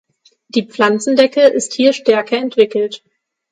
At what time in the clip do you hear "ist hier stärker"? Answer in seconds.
1.41-2.35